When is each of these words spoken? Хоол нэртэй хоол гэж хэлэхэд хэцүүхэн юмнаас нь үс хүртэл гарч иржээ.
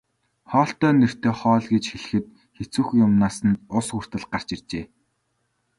Хоол 0.51 0.71
нэртэй 0.99 1.33
хоол 1.41 1.65
гэж 1.73 1.83
хэлэхэд 1.91 2.25
хэцүүхэн 2.57 3.01
юмнаас 3.05 3.37
нь 3.49 3.61
үс 3.77 3.87
хүртэл 3.93 4.25
гарч 4.31 4.47
иржээ. 4.55 4.85